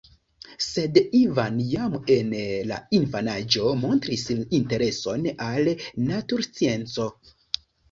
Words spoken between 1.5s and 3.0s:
jam en la